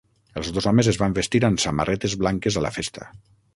Els 0.39 0.47
dos 0.55 0.67
homes 0.71 0.89
es 0.91 0.97
van 1.01 1.13
vestir 1.19 1.43
amb 1.51 1.63
samarretes 1.65 2.19
blanques 2.25 2.61
a 2.63 2.67
la 2.69 2.75
festa. 2.81 3.09